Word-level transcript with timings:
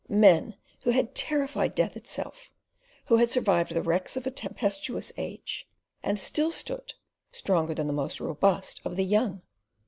Men 0.09 0.55
who 0.81 0.89
had 0.89 1.13
terrified 1.13 1.75
death 1.75 1.95
itself, 1.95 2.49
who 3.05 3.17
had 3.17 3.29
survived 3.29 3.71
the 3.75 3.83
wrecks 3.83 4.17
of 4.17 4.25
a 4.25 4.31
tempestuous 4.31 5.11
age, 5.15 5.69
and 6.01 6.17
still 6.17 6.51
stood, 6.51 6.93
stronger 7.31 7.75
than 7.75 7.85
the 7.85 7.93
most 7.93 8.19
robust 8.19 8.81
of 8.83 8.95
the 8.95 9.05
young. 9.05 9.43